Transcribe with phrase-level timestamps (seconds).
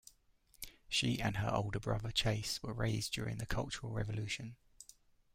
[0.89, 4.55] She and her older brother, Chase, were raised during the Cultural Revolution.